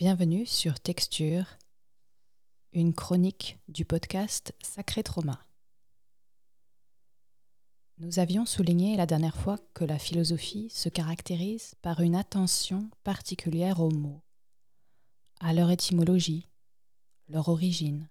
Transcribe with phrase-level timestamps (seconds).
[0.00, 1.44] Bienvenue sur Texture,
[2.72, 5.44] une chronique du podcast Sacré Trauma.
[7.98, 13.80] Nous avions souligné la dernière fois que la philosophie se caractérise par une attention particulière
[13.80, 14.22] aux mots,
[15.38, 16.48] à leur étymologie,
[17.28, 18.08] leur origine,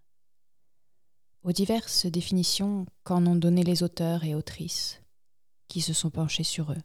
[1.41, 5.01] aux diverses définitions qu'en ont données les auteurs et autrices
[5.67, 6.83] qui se sont penchés sur eux.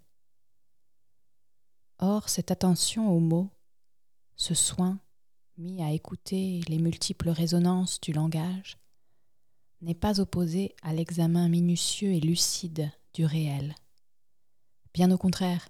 [1.98, 3.50] Or, cette attention aux mots
[4.36, 4.98] ce soin
[5.58, 8.78] mis à écouter les multiples résonances du langage
[9.82, 13.74] n'est pas opposé à l'examen minutieux et lucide du réel.
[14.92, 15.68] Bien au contraire,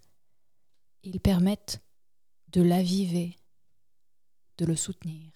[1.03, 1.83] ils permettent
[2.49, 3.37] de l'aviver,
[4.59, 5.33] de le soutenir.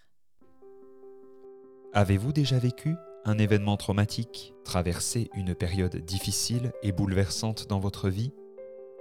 [1.93, 8.33] Avez-vous déjà vécu un événement traumatique, traversé une période difficile et bouleversante dans votre vie?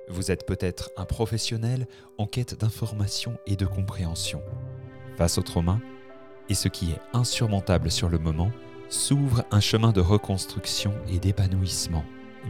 [0.09, 4.41] Vous êtes peut-être un professionnel en quête d'information et de compréhension.
[5.17, 5.79] Face au trauma,
[6.49, 8.51] et ce qui est insurmontable sur le moment,
[8.89, 12.05] s'ouvre un chemin de reconstruction et d'épanouissement.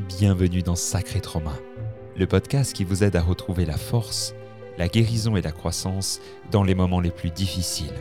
[0.08, 1.54] Bienvenue dans Sacré Trauma,
[2.16, 4.36] le podcast qui vous aide à retrouver la force,
[4.78, 6.20] la guérison et la croissance
[6.52, 7.96] dans les moments les plus difficiles.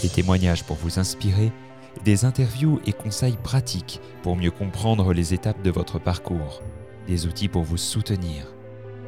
[0.00, 1.52] Des témoignages pour vous inspirer
[2.04, 6.62] des interviews et conseils pratiques pour mieux comprendre les étapes de votre parcours,
[7.06, 8.46] des outils pour vous soutenir.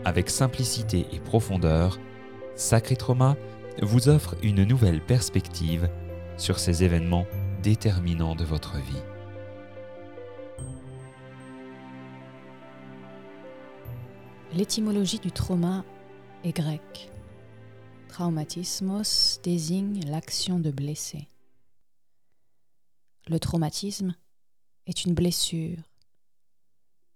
[0.05, 1.99] Avec simplicité et profondeur,
[2.55, 3.37] Sacré Trauma
[3.83, 5.89] vous offre une nouvelle perspective
[6.37, 7.27] sur ces événements
[7.63, 9.03] déterminants de votre vie.
[14.53, 15.85] L'étymologie du trauma
[16.43, 17.11] est grecque.
[18.09, 21.29] Traumatismos désigne l'action de blesser.
[23.29, 24.15] Le traumatisme
[24.87, 25.79] est une blessure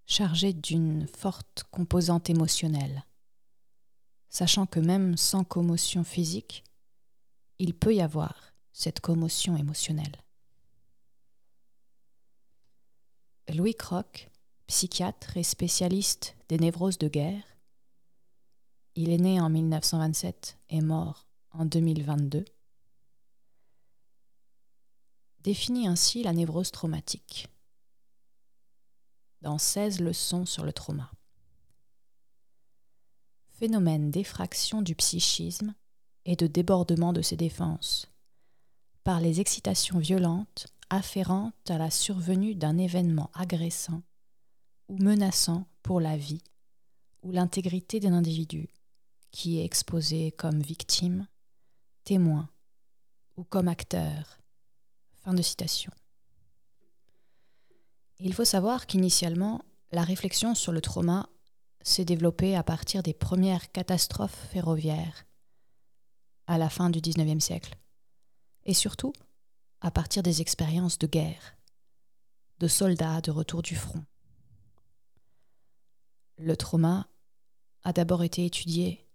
[0.07, 3.05] chargée d'une forte composante émotionnelle,
[4.29, 6.65] sachant que même sans commotion physique,
[7.59, 10.17] il peut y avoir cette commotion émotionnelle.
[13.53, 14.31] Louis Croc,
[14.67, 17.45] psychiatre et spécialiste des névroses de guerre,
[18.95, 22.45] il est né en 1927 et mort en 2022,
[25.45, 27.49] définit ainsi la névrose traumatique
[29.43, 31.13] dans 16 leçons sur le trauma.
[33.53, 35.75] Phénomène d'effraction du psychisme
[36.25, 38.11] et de débordement de ses défenses
[39.05, 44.03] par les excitations violentes afférentes à la survenue d'un événement agressant
[44.89, 46.43] ou menaçant pour la vie
[47.23, 48.71] ou l'intégrité d'un individu
[49.31, 51.29] qui est exposé comme victime,
[52.05, 52.49] témoin
[53.37, 54.39] ou comme acteur
[55.25, 55.91] Fin de citation.
[58.19, 61.31] Il faut savoir qu'initialement, la réflexion sur le trauma
[61.81, 65.25] s'est développée à partir des premières catastrophes ferroviaires
[66.47, 67.75] à la fin du XIXe siècle,
[68.65, 69.15] et surtout
[69.81, 71.57] à partir des expériences de guerre,
[72.59, 74.05] de soldats de retour du front.
[76.37, 77.09] Le trauma
[77.83, 79.09] a d'abord été étudié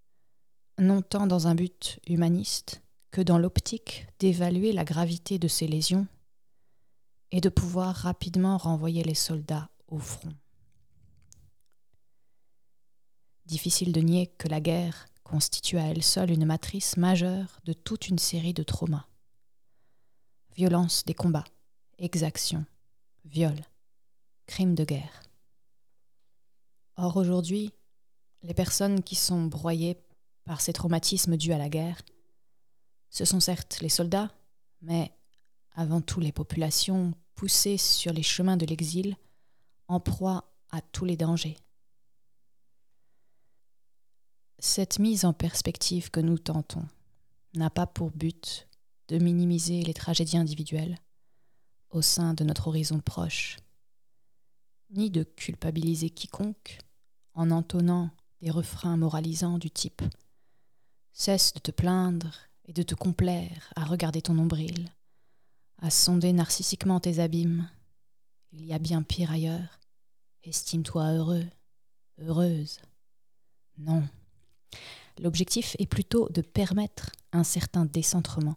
[0.80, 2.82] non tant dans un but humaniste,
[3.12, 6.08] que dans l'optique d'évaluer la gravité de ces lésions
[7.32, 10.34] et de pouvoir rapidement renvoyer les soldats au front.
[13.46, 18.08] Difficile de nier que la guerre constitue à elle seule une matrice majeure de toute
[18.08, 19.08] une série de traumas.
[20.56, 21.46] Violence des combats,
[21.98, 22.66] exactions,
[23.26, 23.64] viols,
[24.46, 25.24] crimes de guerre.
[26.96, 27.72] Or aujourd'hui,
[28.44, 29.98] les personnes qui sont broyées
[30.46, 32.02] par ces traumatismes dus à la guerre
[33.10, 34.32] ce sont certes les soldats,
[34.82, 35.12] mais
[35.72, 39.16] avant tout les populations poussées sur les chemins de l'exil,
[39.88, 41.58] en proie à tous les dangers.
[44.60, 46.86] Cette mise en perspective que nous tentons
[47.54, 48.68] n'a pas pour but
[49.08, 51.00] de minimiser les tragédies individuelles
[51.90, 53.58] au sein de notre horizon proche,
[54.92, 56.78] ni de culpabiliser quiconque
[57.34, 60.02] en entonnant des refrains moralisants du type
[61.14, 64.90] Cesse de te plaindre et de te complaire à regarder ton nombril,
[65.82, 67.68] à sonder narcissiquement tes abîmes.
[68.52, 69.80] Il y a bien pire ailleurs.
[70.44, 71.46] Estime-toi heureux,
[72.20, 72.80] heureuse.
[73.80, 74.08] Non.
[75.20, 78.56] L'objectif est plutôt de permettre un certain décentrement,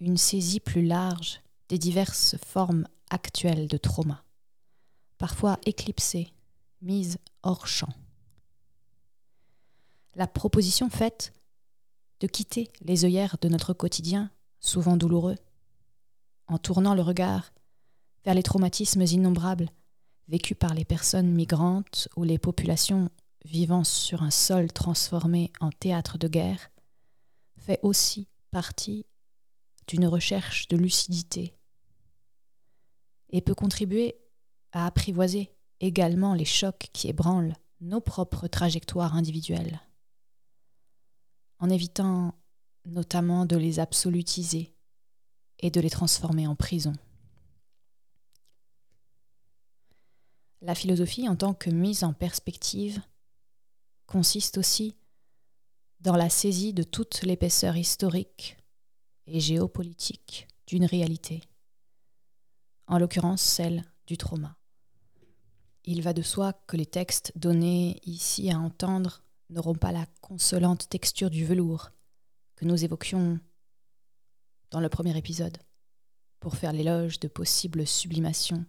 [0.00, 4.24] une saisie plus large des diverses formes actuelles de trauma,
[5.18, 6.32] parfois éclipsées,
[6.80, 7.92] mises hors champ.
[10.14, 11.34] La proposition faite
[12.20, 14.30] de quitter les œillères de notre quotidien,
[14.60, 15.36] souvent douloureux,
[16.48, 17.52] en tournant le regard
[18.24, 19.70] vers les traumatismes innombrables
[20.28, 23.10] vécus par les personnes migrantes ou les populations
[23.44, 26.70] vivant sur un sol transformé en théâtre de guerre,
[27.56, 29.06] fait aussi partie
[29.86, 31.54] d'une recherche de lucidité
[33.30, 34.16] et peut contribuer
[34.72, 39.80] à apprivoiser également les chocs qui ébranlent nos propres trajectoires individuelles,
[41.58, 42.34] en évitant
[42.84, 44.74] notamment de les absolutiser
[45.58, 46.92] et de les transformer en prison.
[50.60, 53.00] La philosophie en tant que mise en perspective
[54.06, 54.96] consiste aussi
[56.00, 58.56] dans la saisie de toute l'épaisseur historique
[59.26, 61.42] et géopolitique d'une réalité,
[62.86, 64.56] en l'occurrence celle du trauma.
[65.84, 70.88] Il va de soi que les textes donnés ici à entendre n'auront pas la consolante
[70.88, 71.90] texture du velours
[72.56, 73.38] que nous évoquions
[74.70, 75.58] dans le premier épisode,
[76.40, 78.64] pour faire l'éloge de possibles sublimations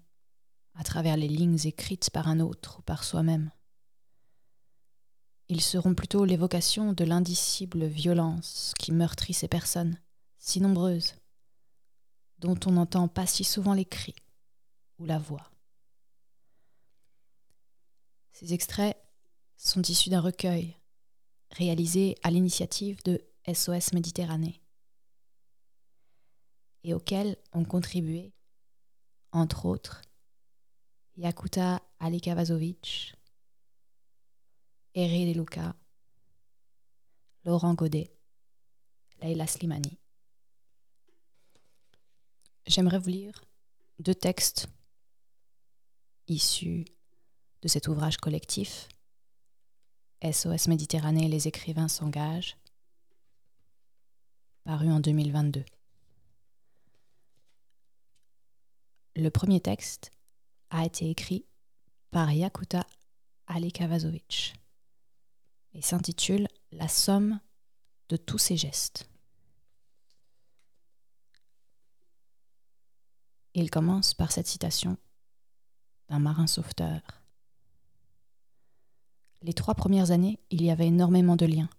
[0.76, 3.52] à travers les lignes écrites par un autre ou par soi-même.
[5.50, 9.98] Ils seront plutôt l'évocation de l'indicible violence qui meurtrit ces personnes,
[10.38, 11.16] si nombreuses,
[12.40, 14.16] dont on n'entend pas si souvent les cris
[15.00, 15.50] ou la voix.
[18.34, 18.96] Ces extraits
[19.58, 20.78] sont issus d'un recueil
[21.52, 23.22] réalisé à l'initiative de
[23.52, 24.62] SOS Méditerranée
[26.84, 28.34] et auquel ont contribué,
[29.32, 30.02] entre autres,
[31.16, 33.16] Yakuta Alikavazovic,
[34.94, 35.76] Eri Deluca,
[37.44, 38.12] Laurent Godet,
[39.22, 39.98] Leila Slimani.
[42.68, 43.44] J'aimerais vous lire
[44.00, 44.68] deux textes
[46.28, 46.86] issus
[47.62, 48.88] de cet ouvrage collectif
[50.24, 52.58] SOS Méditerranée, les écrivains s'engagent,
[54.64, 55.64] paru en 2022.
[59.16, 60.12] Le premier texte
[60.70, 61.46] a été écrit
[62.12, 62.86] par Yakuta
[63.48, 64.56] Alikavazovic
[65.74, 67.40] et s'intitule La somme
[68.10, 69.10] de tous ces gestes.
[73.54, 74.98] Il commence par cette citation
[76.10, 77.02] d'un marin sauveteur.
[79.42, 81.70] Les trois premières années, il y avait énormément de liens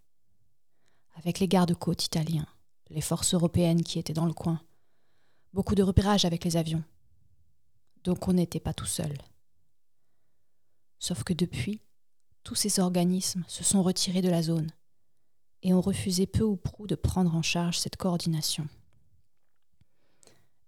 [1.17, 2.47] avec les gardes-côtes italiens,
[2.91, 4.61] les forces européennes qui étaient dans le coin,
[5.53, 6.85] beaucoup de repérages avec les avions.
[8.05, 9.19] Donc on n'était pas tout seul.
[11.01, 11.81] Sauf que depuis,
[12.45, 14.71] tous ces organismes se sont retirés de la zone
[15.63, 18.69] et ont refusé peu ou prou de prendre en charge cette coordination.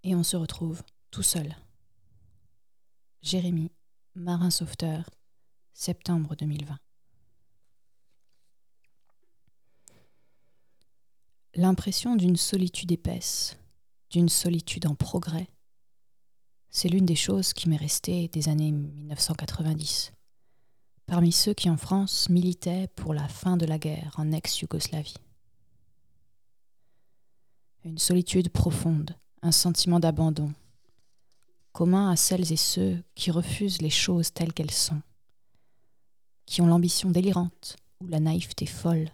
[0.03, 1.55] Et on se retrouve tout seul.
[3.21, 3.71] Jérémy,
[4.15, 5.09] marin sauveteur,
[5.73, 6.77] septembre 2020.
[11.55, 13.57] L'impression d'une solitude épaisse,
[14.09, 15.47] d'une solitude en progrès,
[16.69, 20.13] c'est l'une des choses qui m'est restée des années 1990,
[21.05, 25.17] parmi ceux qui en France militaient pour la fin de la guerre en ex-Yougoslavie.
[27.83, 30.53] Une solitude profonde, un sentiment d'abandon,
[31.73, 35.01] commun à celles et ceux qui refusent les choses telles qu'elles sont,
[36.51, 39.09] qui ont l'ambition délirante ou la naïveté folle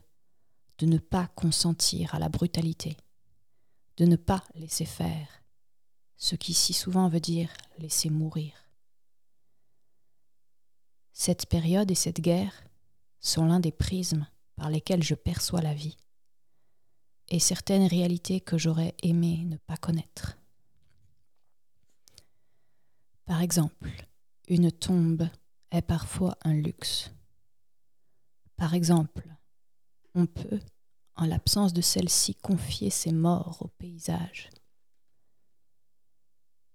[0.80, 2.98] de ne pas consentir à la brutalité,
[3.98, 5.44] de ne pas laisser faire,
[6.16, 8.54] ce qui si souvent veut dire laisser mourir.
[11.13, 12.63] Cette période et cette guerre
[13.19, 14.25] sont l'un des prismes
[14.56, 15.95] par lesquels je perçois la vie,
[17.29, 20.39] et certaines réalités que j'aurais aimé ne pas connaître.
[23.25, 24.08] Par exemple,
[24.48, 25.29] une tombe
[25.70, 27.12] est parfois un luxe.
[28.57, 29.27] Par exemple,
[30.15, 30.59] on peut,
[31.15, 34.49] en l'absence de celle-ci, confier ses morts au paysage.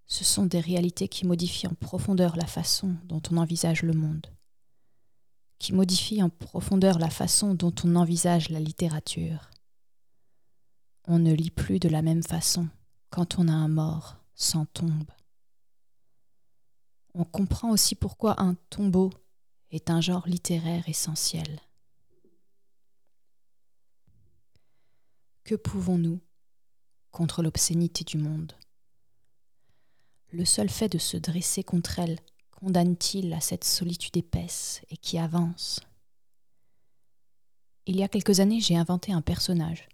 [0.06, 4.26] Ce sont des réalités qui modifient en profondeur la façon dont on envisage le monde,
[5.58, 9.50] qui modifient en profondeur la façon dont on envisage la littérature.
[11.08, 12.68] On ne lit plus de la même façon
[13.10, 15.10] quand on a un mort sans tombe
[17.14, 19.10] on comprend aussi pourquoi un tombeau
[19.70, 21.60] est un genre littéraire essentiel.
[25.44, 26.20] Que pouvons-nous
[27.10, 28.52] contre l'obscénité du monde?
[30.30, 32.18] Le seul fait de se dresser contre elle
[32.52, 35.80] condamne-t-il à cette solitude épaisse et qui avance?
[37.86, 39.88] Il y a quelques années, j'ai inventé un personnage.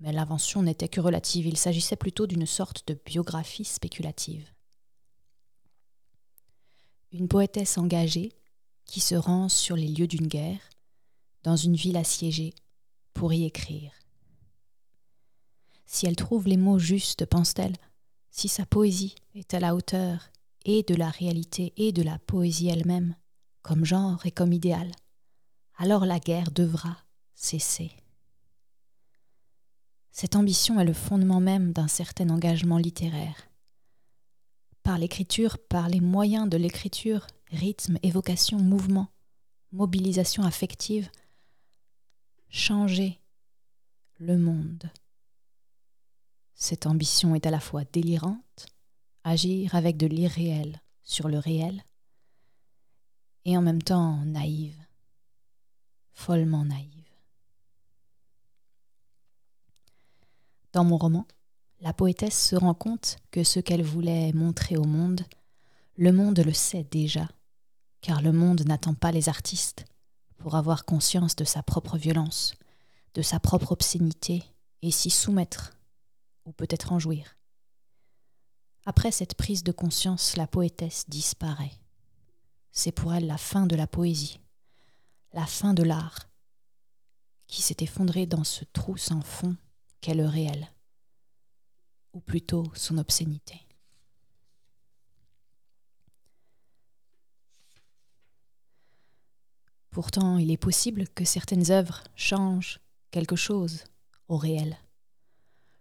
[0.00, 4.52] Mais l'invention n'était que relative, il s'agissait plutôt d'une sorte de biographie spéculative
[7.12, 8.32] une poétesse engagée
[8.84, 10.60] qui se rend sur les lieux d'une guerre,
[11.42, 12.54] dans une ville assiégée,
[13.14, 13.92] pour y écrire.
[15.90, 17.74] Si elle trouve les mots justes, pense-t-elle,
[18.30, 20.30] si sa poésie est à la hauteur
[20.66, 23.16] et de la réalité et de la poésie elle-même,
[23.62, 24.92] comme genre et comme idéal,
[25.78, 26.98] alors la guerre devra
[27.34, 27.90] cesser.
[30.10, 33.48] Cette ambition est le fondement même d'un certain engagement littéraire.
[34.82, 39.08] Par l'écriture, par les moyens de l'écriture, rythme, évocation, mouvement,
[39.72, 41.10] mobilisation affective,
[42.50, 43.18] changer
[44.18, 44.90] le monde.
[46.60, 48.66] Cette ambition est à la fois délirante,
[49.22, 51.84] agir avec de l'irréel sur le réel,
[53.44, 54.76] et en même temps naïve,
[56.10, 56.90] follement naïve.
[60.72, 61.28] Dans mon roman,
[61.80, 65.22] la poétesse se rend compte que ce qu'elle voulait montrer au monde,
[65.94, 67.28] le monde le sait déjà,
[68.00, 69.84] car le monde n'attend pas les artistes
[70.38, 72.56] pour avoir conscience de sa propre violence,
[73.14, 74.42] de sa propre obscénité,
[74.82, 75.77] et s'y soumettre,
[76.48, 77.36] ou peut-être en jouir.
[78.86, 81.74] Après cette prise de conscience, la poétesse disparaît.
[82.72, 84.40] C'est pour elle la fin de la poésie,
[85.34, 86.30] la fin de l'art,
[87.46, 89.56] qui s'est effondré dans ce trou sans fond
[90.00, 90.72] qu'est le réel,
[92.14, 93.60] ou plutôt son obscénité.
[99.90, 103.84] Pourtant, il est possible que certaines œuvres changent quelque chose
[104.28, 104.78] au réel,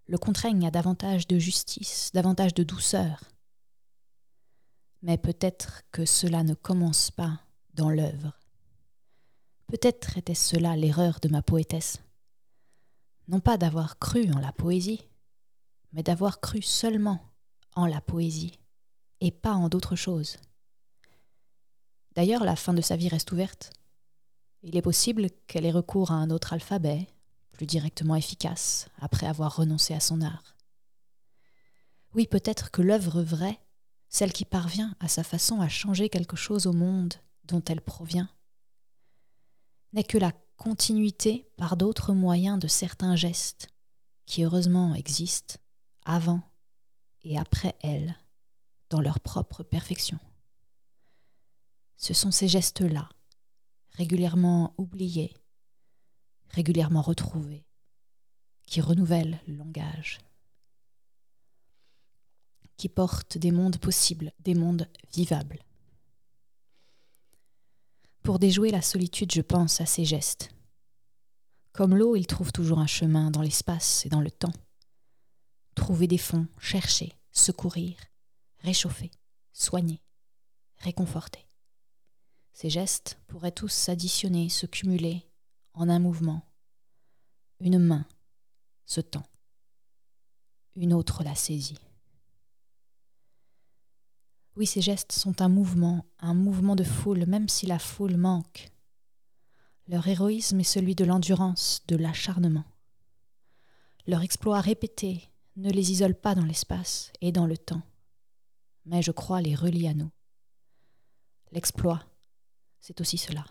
[0.07, 3.23] le contraignent à davantage de justice, davantage de douceur.
[5.01, 7.39] Mais peut-être que cela ne commence pas
[7.73, 8.37] dans l'œuvre.
[9.67, 11.99] Peut-être était-ce cela l'erreur de ma poétesse
[13.27, 15.01] non pas d'avoir cru en la poésie,
[15.91, 17.19] mais d'avoir cru seulement
[17.75, 18.59] en la poésie,
[19.19, 20.37] et pas en d'autres choses.
[22.15, 23.71] D'ailleurs, la fin de sa vie reste ouverte.
[24.63, 27.07] Il est possible qu'elle ait recours à un autre alphabet,
[27.57, 30.55] plus directement efficace, après avoir renoncé à son art.
[32.13, 33.59] Oui, peut-être que l'œuvre vraie,
[34.09, 38.29] celle qui parvient à sa façon à changer quelque chose au monde dont elle provient,
[39.91, 43.69] n'est que la continuité par d'autres moyens de certains gestes
[44.27, 45.55] qui heureusement existent
[46.05, 46.43] avant
[47.23, 48.15] et après elle,
[48.91, 50.19] dans leur propre perfection.
[51.95, 53.09] Ce sont ces gestes-là,
[53.93, 55.33] régulièrement oubliés,
[56.57, 57.67] régulièrement retrouvés,
[58.65, 60.17] qui renouvellent le langage,
[62.77, 65.59] qui portent des mondes possibles, des mondes vivables.
[68.23, 70.49] Pour déjouer la solitude, je pense à ces gestes.
[71.73, 74.53] Comme l'eau, il trouve toujours un chemin dans l'espace et dans le temps.
[75.75, 77.99] Trouver des fonds, chercher, secourir,
[78.61, 79.11] réchauffer,
[79.53, 80.01] soigner,
[80.77, 81.47] réconforter.
[82.51, 85.29] Ces gestes pourraient tous s'additionner, se cumuler
[85.75, 86.46] en un mouvement.
[87.59, 88.05] Une main
[88.85, 89.25] se tend,
[90.75, 91.79] une autre la saisit.
[94.55, 98.71] Oui, ces gestes sont un mouvement, un mouvement de foule, même si la foule manque.
[99.87, 102.65] Leur héroïsme est celui de l'endurance, de l'acharnement.
[104.05, 107.81] Leur exploit répété ne les isole pas dans l'espace et dans le temps,
[108.85, 110.11] mais je crois les relie à nous.
[111.51, 112.03] L'exploit,
[112.79, 113.45] c'est aussi cela.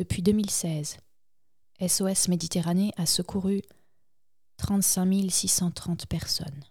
[0.00, 0.96] Depuis 2016,
[1.86, 3.60] SOS Méditerranée a secouru
[4.56, 6.64] 35 630 personnes.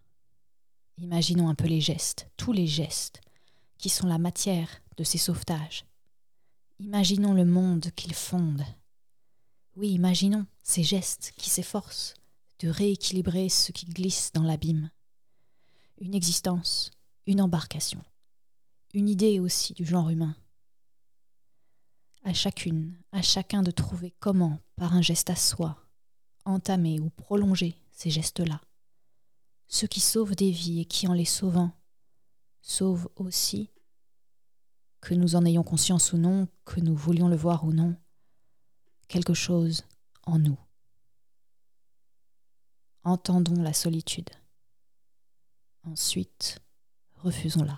[0.97, 3.21] Imaginons un peu les gestes, tous les gestes,
[3.77, 4.67] qui sont la matière
[4.97, 5.85] de ces sauvetages.
[6.79, 8.65] Imaginons le monde qu'ils fondent.
[9.75, 12.15] Oui, imaginons ces gestes qui s'efforcent
[12.57, 14.89] de rééquilibrer ce qui glisse dans l'abîme.
[16.01, 16.89] Une existence,
[17.27, 18.03] une embarcation,
[18.95, 20.35] une idée aussi du genre humain.
[22.23, 25.77] À chacune, à chacun de trouver comment, par un geste à soi,
[26.45, 28.61] entamer ou prolonger ces gestes-là.
[29.67, 31.71] Ceux qui sauvent des vies et qui, en les sauvant,
[32.61, 33.69] sauvent aussi,
[35.01, 37.95] que nous en ayons conscience ou non, que nous voulions le voir ou non,
[39.07, 39.85] quelque chose
[40.23, 40.57] en nous.
[43.03, 44.29] Entendons la solitude.
[45.83, 46.59] Ensuite,
[47.15, 47.77] refusons-la.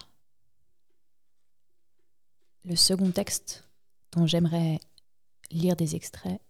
[2.65, 3.63] Le second texte
[4.11, 4.79] dont j'aimerais
[5.51, 6.41] lire des extraits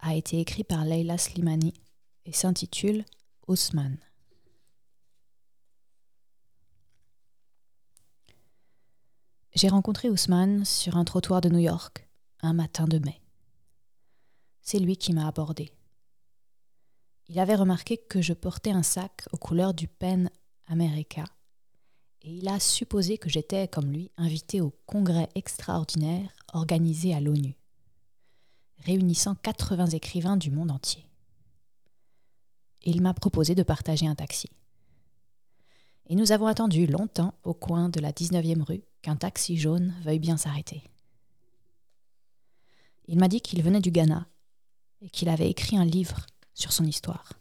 [0.00, 1.72] a été écrit par Leila Slimani
[2.26, 3.04] et s'intitule
[3.46, 3.98] Haussmann.
[9.54, 12.08] J'ai rencontré Ousmane sur un trottoir de New York
[12.42, 13.20] un matin de mai.
[14.62, 15.70] C'est lui qui m'a abordé.
[17.28, 20.28] Il avait remarqué que je portais un sac aux couleurs du Pen
[20.66, 21.24] America
[22.24, 27.56] et il a supposé que j'étais, comme lui, invité au congrès extraordinaire organisé à l'ONU
[28.84, 31.06] réunissant 80 écrivains du monde entier.
[32.82, 34.48] Il m'a proposé de partager un taxi.
[36.06, 40.18] et nous avons attendu longtemps au coin de la 19e rue qu'un taxi jaune veuille
[40.18, 40.82] bien s'arrêter.
[43.06, 44.26] Il m'a dit qu'il venait du Ghana
[45.00, 47.32] et qu'il avait écrit un livre sur son histoire.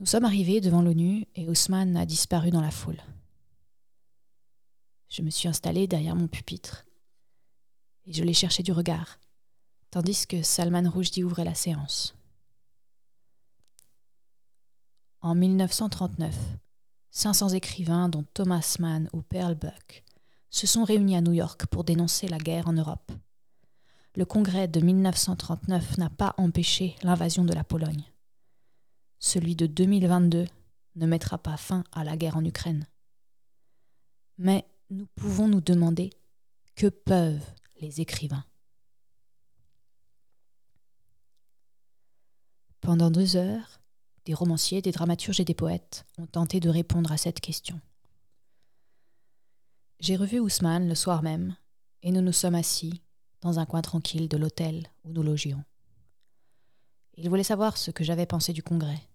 [0.00, 3.02] Nous sommes arrivés devant l'ONU et Ousmane a disparu dans la foule.
[5.08, 6.86] Je me suis installé derrière mon pupitre
[8.06, 9.18] et je l'ai cherché du regard,
[9.90, 12.14] tandis que Salman Rushdie ouvrait la séance.
[15.20, 16.32] En 1939,
[17.10, 20.04] 500 écrivains, dont Thomas Mann ou Pearl Buck,
[20.48, 23.10] se sont réunis à New York pour dénoncer la guerre en Europe.
[24.14, 28.04] Le congrès de 1939 n'a pas empêché l'invasion de la Pologne.
[29.18, 30.46] Celui de 2022
[30.96, 32.86] ne mettra pas fin à la guerre en Ukraine.
[34.36, 36.10] Mais nous pouvons nous demander
[36.76, 37.44] que peuvent
[37.80, 38.44] les écrivains.
[42.80, 43.80] Pendant deux heures,
[44.24, 47.80] des romanciers, des dramaturges et des poètes ont tenté de répondre à cette question.
[50.00, 51.56] J'ai revu Ousmane le soir même,
[52.02, 53.02] et nous nous sommes assis
[53.40, 55.64] dans un coin tranquille de l'hôtel où nous logions.
[57.16, 59.07] Il voulait savoir ce que j'avais pensé du congrès.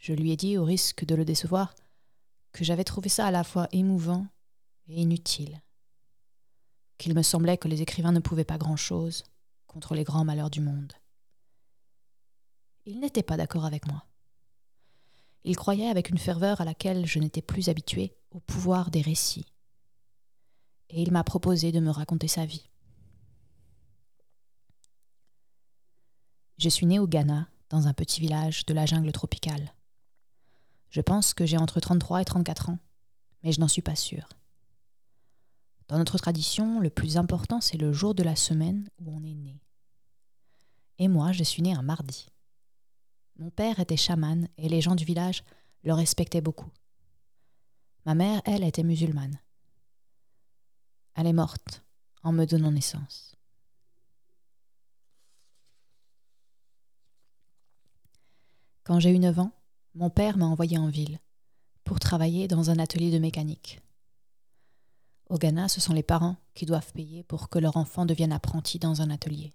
[0.00, 1.74] Je lui ai dit, au risque de le décevoir,
[2.52, 4.26] que j'avais trouvé ça à la fois émouvant
[4.88, 5.60] et inutile,
[6.96, 9.24] qu'il me semblait que les écrivains ne pouvaient pas grand-chose
[9.66, 10.94] contre les grands malheurs du monde.
[12.86, 14.04] Il n'était pas d'accord avec moi.
[15.44, 19.46] Il croyait avec une ferveur à laquelle je n'étais plus habituée au pouvoir des récits.
[20.88, 22.68] Et il m'a proposé de me raconter sa vie.
[26.56, 29.72] Je suis née au Ghana, dans un petit village de la jungle tropicale.
[30.90, 32.78] Je pense que j'ai entre 33 et 34 ans,
[33.42, 34.28] mais je n'en suis pas sûre.
[35.88, 39.34] Dans notre tradition, le plus important, c'est le jour de la semaine où on est
[39.34, 39.60] né.
[40.98, 42.26] Et moi, je suis née un mardi.
[43.38, 45.42] Mon père était chaman et les gens du village
[45.82, 46.70] le respectaient beaucoup.
[48.04, 49.38] Ma mère, elle, était musulmane.
[51.14, 51.82] Elle est morte
[52.22, 53.36] en me donnant naissance.
[58.84, 59.52] Quand j'ai eu 9 ans,
[59.94, 61.18] mon père m'a envoyé en ville
[61.84, 63.80] pour travailler dans un atelier de mécanique.
[65.28, 68.78] Au Ghana, ce sont les parents qui doivent payer pour que leur enfant devienne apprenti
[68.78, 69.52] dans un atelier.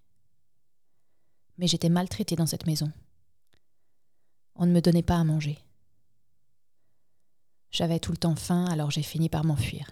[1.58, 2.92] Mais j'étais maltraitée dans cette maison.
[4.56, 5.58] On ne me donnait pas à manger.
[7.72, 9.92] J'avais tout le temps faim, alors j'ai fini par m'enfuir.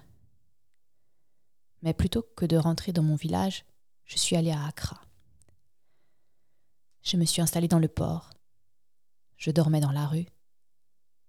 [1.81, 3.65] Mais plutôt que de rentrer dans mon village,
[4.05, 5.01] je suis allée à Accra.
[7.01, 8.29] Je me suis installée dans le port
[9.43, 10.25] je dormais dans la rue.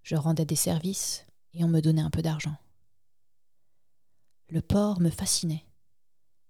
[0.05, 2.55] Je rendais des services et on me donnait un peu d'argent.
[4.49, 5.65] Le port me fascinait.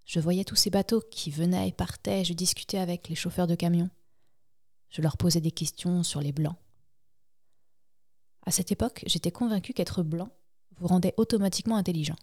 [0.04, 3.56] Je voyais tous ces bateaux qui venaient et partaient, je discutais avec les chauffeurs de
[3.56, 3.90] camions.
[4.90, 6.58] Je leur posais des questions sur les blancs.
[8.46, 10.32] À cette époque, j'étais convaincue qu'être blanc
[10.76, 12.18] vous rendait automatiquement intelligent.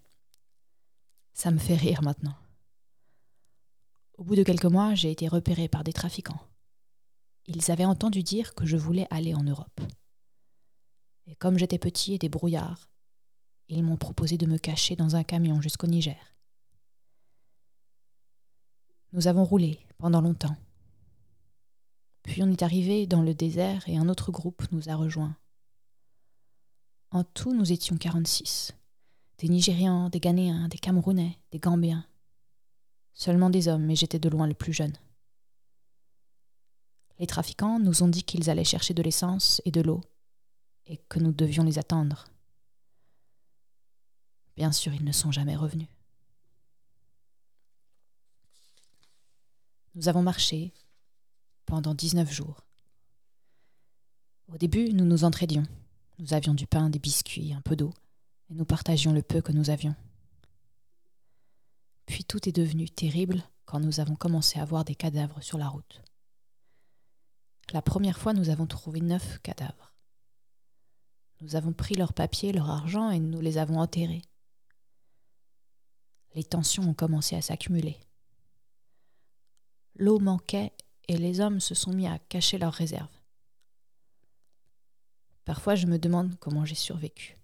[1.33, 2.37] Ça me fait rire maintenant.
[4.19, 6.47] Au bout de quelques mois, j'ai été repérée par des trafiquants.
[7.47, 9.81] Ils avaient entendu dire que je voulais aller en Europe.
[11.27, 12.89] Et comme j'étais petit et des brouillards,
[13.69, 16.37] ils m'ont proposé de me cacher dans un camion jusqu'au Niger.
[19.13, 20.57] Nous avons roulé pendant longtemps.
[22.23, 25.37] Puis on est arrivé dans le désert et un autre groupe nous a rejoints.
[27.11, 28.73] En tout, nous étions 46.
[29.39, 32.07] Des Nigérians, des Ghanéens, des Camerounais, des Gambiens.
[33.13, 34.97] Seulement des hommes, mais j'étais de loin le plus jeune.
[37.19, 40.01] Les trafiquants nous ont dit qu'ils allaient chercher de l'essence et de l'eau,
[40.87, 42.27] et que nous devions les attendre.
[44.57, 45.89] Bien sûr, ils ne sont jamais revenus.
[49.95, 50.73] Nous avons marché
[51.67, 52.65] pendant 19 jours.
[54.49, 55.65] Au début, nous nous entraidions.
[56.19, 57.93] Nous avions du pain, des biscuits, un peu d'eau,
[58.51, 59.95] et nous partagions le peu que nous avions.
[62.07, 65.69] Puis tout est devenu terrible quand nous avons commencé à voir des cadavres sur la
[65.69, 66.03] route.
[67.73, 69.92] La première fois, nous avons trouvé neuf cadavres.
[71.43, 74.23] Nous avons pris leurs papiers, leur argent et nous les avons enterrés.
[76.37, 77.99] Les tensions ont commencé à s'accumuler.
[79.97, 80.73] L'eau manquait
[81.09, 83.11] et les hommes se sont mis à cacher leurs réserves.
[85.45, 87.37] Parfois, je me demande comment j'ai survécu.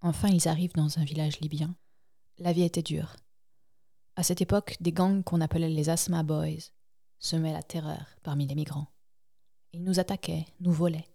[0.00, 1.76] Enfin, ils arrivent dans un village libyen.
[2.38, 3.14] La vie était dure.
[4.16, 6.72] À cette époque, des gangs qu'on appelait les Asma Boys
[7.20, 8.88] semaient la terreur parmi les migrants.
[9.72, 11.11] Ils nous attaquaient, nous volaient.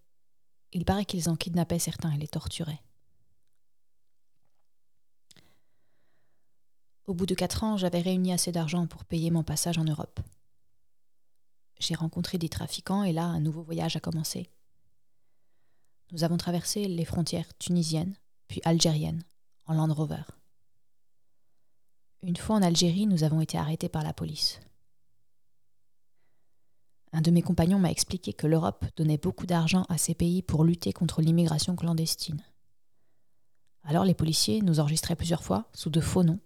[0.74, 2.82] Il paraît qu'ils en kidnappaient certains et les torturaient.
[7.06, 10.20] Au bout de quatre ans, j'avais réuni assez d'argent pour payer mon passage en Europe.
[11.80, 14.50] J'ai rencontré des trafiquants et là, un nouveau voyage a commencé.
[16.12, 18.16] nous avons traversé les frontières tunisiennes,
[18.48, 19.24] puis algériennes,
[19.66, 20.24] en Land Rover.
[22.24, 24.60] Une fois en Algérie, nous avons été arrêtés par la police.
[27.14, 30.64] Un de mes compagnons m'a expliqué que l'Europe donnait beaucoup d'argent à ces pays pour
[30.64, 32.44] lutter contre l'immigration clandestine.
[33.84, 36.40] Alors les policiers nous enregistraient plusieurs fois sous de faux noms,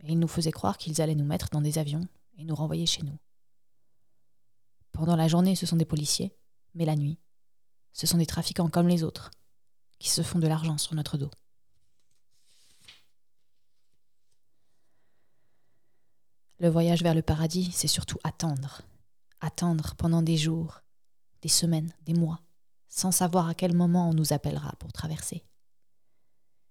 [0.00, 2.06] et ils nous faisaient croire qu'ils allaient nous mettre dans des avions
[2.38, 3.16] et nous renvoyer chez nous.
[4.92, 6.34] Pendant la journée, ce sont des policiers,
[6.74, 7.18] mais la nuit,
[7.92, 9.30] ce sont des trafiquants comme les autres,
[9.98, 11.30] qui se font de l'argent sur notre dos.
[16.58, 18.82] Le voyage vers le paradis, c'est surtout attendre.
[19.40, 20.82] Attendre pendant des jours,
[21.42, 22.40] des semaines, des mois,
[22.88, 25.44] sans savoir à quel moment on nous appellera pour traverser.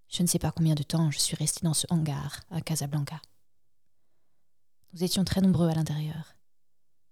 [0.08, 3.22] Je ne sais pas combien de temps je suis restée dans ce hangar à Casablanca.
[4.94, 6.36] Nous étions très nombreux à l'intérieur.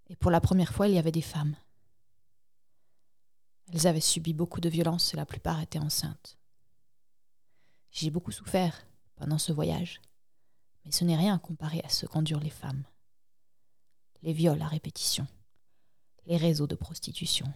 [0.08, 1.56] Et pour la première fois, il y avait des femmes.
[3.72, 6.38] Elles avaient subi beaucoup de violences et la plupart étaient enceintes.
[7.90, 8.86] J'ai beaucoup souffert
[9.16, 10.00] pendant ce voyage,
[10.84, 12.84] mais ce n'est rien comparé à ce qu'endurent les femmes.
[14.22, 15.26] Les viols à répétition,
[16.26, 17.46] les réseaux de prostitution,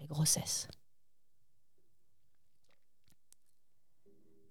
[0.00, 0.68] les grossesses.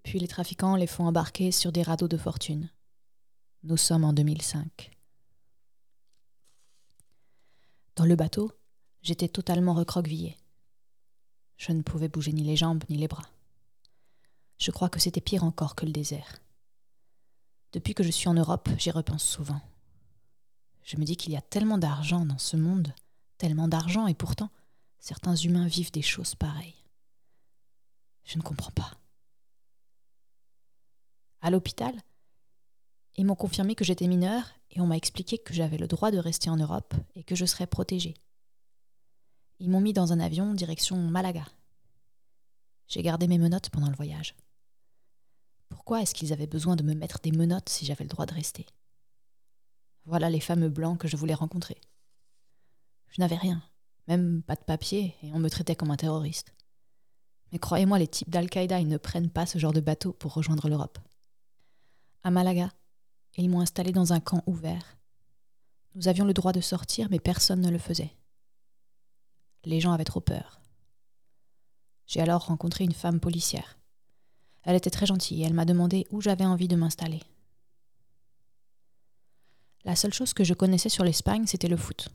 [0.04, 2.70] Puis les trafiquants les font embarquer sur des radeaux de fortune.
[3.64, 4.92] Nous sommes en 2005.
[7.96, 8.52] Dans le bateau,
[9.02, 10.38] j'étais totalement recroquevillée.
[11.58, 13.30] Je ne pouvais bouger ni les jambes ni les bras.
[14.58, 16.40] Je crois que c'était pire encore que le désert.
[17.72, 19.62] Depuis que je suis en Europe, j'y repense souvent.
[20.84, 22.94] Je me dis qu'il y a tellement d'argent dans ce monde,
[23.44, 24.50] tellement d'argent, et pourtant,
[25.00, 26.82] certains humains vivent des choses pareilles.
[28.24, 28.94] Je ne comprends pas.
[31.42, 31.94] À l'hôpital,
[33.18, 36.20] ils m'ont confirmé que j'étais mineure et on m'a expliqué que j'avais le droit de
[36.20, 38.14] rester en Europe et que je serais protégée.
[39.60, 41.46] Ils m'ont mis dans un avion direction Malaga.
[42.88, 44.36] J'ai gardé mes menottes pendant le voyage.
[45.68, 48.36] Pourquoi est-ce qu'ils avaient besoin de me mettre des menottes si j'avais le droit de
[48.36, 48.66] rester?
[50.06, 51.82] Voilà les fameux blancs que je voulais rencontrer.
[53.14, 53.62] Je n'avais rien,
[54.08, 56.52] même pas de papier, et on me traitait comme un terroriste.
[57.52, 60.68] Mais croyez-moi, les types d'Al-Qaïda, ils ne prennent pas ce genre de bateau pour rejoindre
[60.68, 60.98] l'Europe.
[62.24, 62.72] À Malaga,
[63.38, 64.98] ils m'ont installé dans un camp ouvert.
[65.94, 68.16] Nous avions le droit de sortir, mais personne ne le faisait.
[69.64, 70.60] Les gens avaient trop peur.
[72.08, 73.78] J'ai alors rencontré une femme policière.
[74.64, 77.22] Elle était très gentille et elle m'a demandé où j'avais envie de m'installer.
[79.86, 82.10] La seule chose que je connaissais sur l'Espagne, c'était le foot.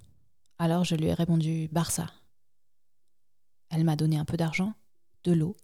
[0.59, 2.07] Alors je lui ai répondu Barça.
[3.71, 4.75] Elle m'a donné un peu d'argent,
[5.23, 5.57] de l'eau,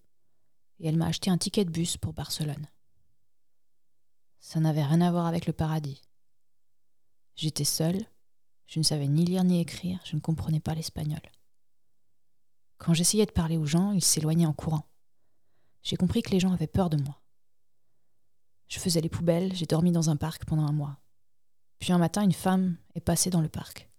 [0.79, 2.67] et elle m'a acheté un ticket de bus pour Barcelone.
[4.39, 6.01] Ça n'avait rien à voir avec le paradis.
[7.35, 8.05] J'étais seule,
[8.67, 11.21] je ne savais ni lire ni écrire, je ne comprenais pas l'espagnol.
[12.77, 14.87] Quand j'essayais de parler aux gens, ils s'éloignaient en courant.
[15.83, 17.21] J'ai compris que les gens avaient peur de moi.
[18.67, 20.99] Je faisais les poubelles, j'ai dormi dans un parc pendant un mois.
[21.79, 23.89] Puis un matin, une femme est passée dans le parc.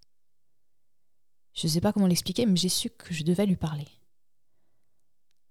[1.57, 3.89] Je ne sais pas comment l'expliquer, mais j'ai su que je devais lui parler.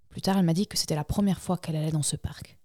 [0.08, 2.56] Plus tard, elle m'a dit que c'était la première fois qu'elle allait dans ce parc.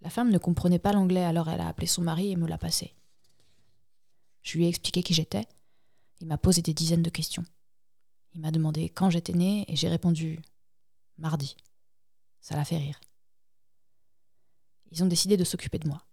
[0.00, 2.58] La femme ne comprenait pas l'anglais, alors elle a appelé son mari et me l'a
[2.58, 2.94] passé.
[4.42, 5.46] Je lui ai expliqué qui j'étais.
[6.20, 7.44] Il m'a posé des dizaines de questions.
[8.34, 10.42] Il m'a demandé quand j'étais née et j'ai répondu
[11.16, 11.56] mardi.
[12.40, 13.00] Ça l'a fait rire.
[14.90, 16.04] Ils ont décidé de s'occuper de moi.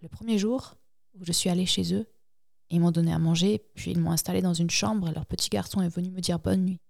[0.00, 0.74] Le premier jour
[1.14, 2.06] où je suis allée chez eux,
[2.72, 5.50] ils m'ont donné à manger, puis ils m'ont installé dans une chambre et leur petit
[5.50, 6.80] garçon est venu me dire bonne nuit.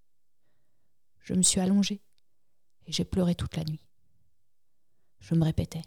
[1.19, 2.01] Je me suis allongée
[2.87, 3.85] et j'ai pleuré toute la nuit.
[5.19, 5.83] Je me répétais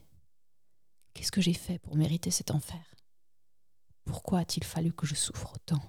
[1.13, 2.83] Qu'est-ce que j'ai fait pour mériter cet enfer?
[4.03, 5.81] Pourquoi a-t-il fallu que je souffre autant?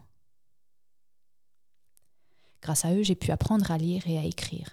[2.62, 4.71] Grâce à eux, j'ai pu apprendre à lire et à écrire.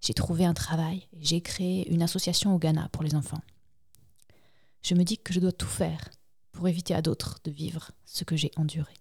[0.00, 3.40] J'ai trouvé un travail et j'ai créé une association au Ghana pour les enfants.
[4.82, 6.10] Je me dis que je dois tout faire
[6.56, 8.94] pour éviter à d'autres de vivre ce que j'ai enduré.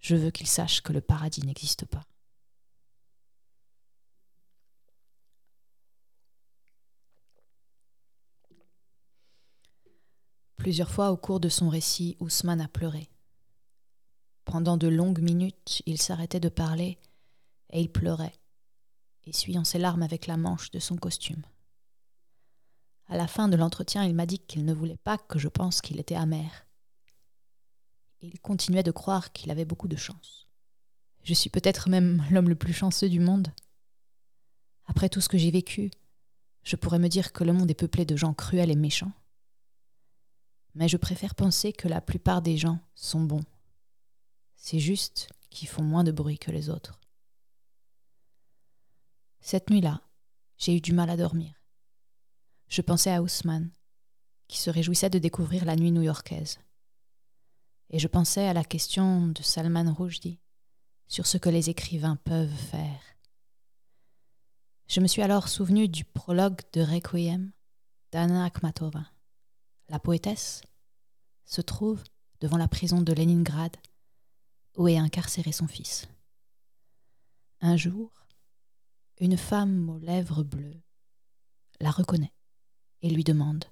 [0.00, 2.02] Je veux qu'ils sachent que le paradis n'existe pas.
[10.56, 13.10] Plusieurs fois au cours de son récit, Ousmane a pleuré.
[14.46, 16.98] Pendant de longues minutes, il s'arrêtait de parler
[17.68, 18.40] et il pleurait,
[19.24, 21.42] essuyant ses larmes avec la manche de son costume.
[23.08, 25.80] À la fin de l'entretien, il m'a dit qu'il ne voulait pas que je pense
[25.80, 26.66] qu'il était amer.
[28.20, 30.46] Il continuait de croire qu'il avait beaucoup de chance.
[31.22, 33.48] Je suis peut-être même l'homme le plus chanceux du monde.
[34.86, 35.90] Après tout ce que j'ai vécu,
[36.62, 39.12] je pourrais me dire que le monde est peuplé de gens cruels et méchants.
[40.74, 43.44] Mais je préfère penser que la plupart des gens sont bons
[44.58, 47.00] c'est juste qu'ils font moins de bruit que les autres.
[49.40, 50.02] Cette nuit-là,
[50.58, 51.57] j'ai eu du mal à dormir.
[52.68, 53.70] Je pensais à Ousmane,
[54.46, 56.58] qui se réjouissait de découvrir la nuit new-yorkaise.
[57.90, 60.40] Et je pensais à la question de Salman Rushdie
[61.06, 63.00] sur ce que les écrivains peuvent faire.
[64.86, 67.52] Je me suis alors souvenu du prologue de Requiem
[68.12, 69.06] d'Anna Akhmatova.
[69.88, 70.62] La poétesse
[71.46, 72.02] se trouve
[72.40, 73.76] devant la prison de Leningrad
[74.76, 76.06] où est incarcéré son fils.
[77.60, 78.12] Un jour,
[79.18, 80.80] une femme aux lèvres bleues
[81.80, 82.32] la reconnaît
[83.02, 83.64] et lui demande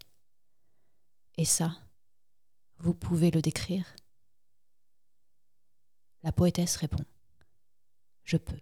[1.37, 1.77] Et ça,
[2.79, 3.85] vous pouvez le décrire?
[6.23, 7.05] La poétesse répond
[8.25, 8.59] Je peux.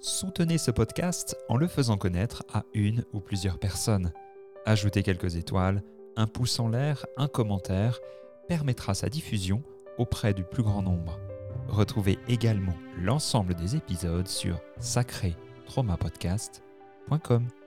[0.00, 4.12] Soutenez ce podcast en le faisant connaître à une ou plusieurs personnes.
[4.66, 5.82] Ajoutez quelques étoiles,
[6.16, 8.00] un pouce en l'air, un commentaire
[8.48, 9.62] permettra sa diffusion
[9.98, 11.20] auprès du plus grand nombre.
[11.68, 15.36] Retrouvez également l'ensemble des épisodes sur sacré
[17.18, 17.61] traumapodcast.com.